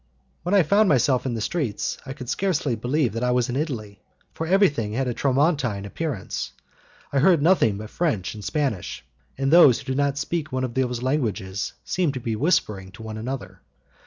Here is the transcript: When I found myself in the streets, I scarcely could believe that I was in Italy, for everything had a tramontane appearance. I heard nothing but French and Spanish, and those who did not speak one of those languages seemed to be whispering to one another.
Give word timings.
When 0.41 0.55
I 0.55 0.63
found 0.63 0.89
myself 0.89 1.27
in 1.27 1.35
the 1.35 1.41
streets, 1.41 1.99
I 2.07 2.15
scarcely 2.25 2.71
could 2.73 2.81
believe 2.81 3.13
that 3.13 3.23
I 3.23 3.29
was 3.29 3.49
in 3.49 3.55
Italy, 3.55 4.01
for 4.33 4.47
everything 4.47 4.93
had 4.93 5.07
a 5.07 5.13
tramontane 5.13 5.85
appearance. 5.85 6.53
I 7.13 7.19
heard 7.19 7.43
nothing 7.43 7.77
but 7.77 7.91
French 7.91 8.33
and 8.33 8.43
Spanish, 8.43 9.05
and 9.37 9.53
those 9.53 9.77
who 9.77 9.85
did 9.85 9.97
not 9.97 10.17
speak 10.17 10.51
one 10.51 10.63
of 10.63 10.73
those 10.73 11.03
languages 11.03 11.73
seemed 11.85 12.15
to 12.15 12.19
be 12.19 12.35
whispering 12.35 12.89
to 12.93 13.03
one 13.03 13.19
another. 13.19 13.61